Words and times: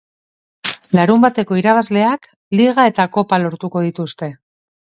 Larunbateko 0.99 1.59
irabazleak 1.61 2.27
liga 2.61 2.89
eta 2.95 3.07
kopa 3.19 3.43
lortuko 3.47 3.87
lituzke. 3.87 4.35